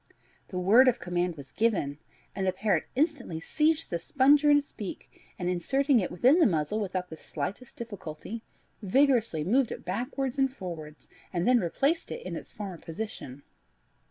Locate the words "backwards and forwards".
9.85-11.07